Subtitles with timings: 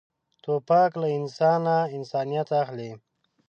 [0.43, 2.91] توپک له انسانه انسانیت اخلي.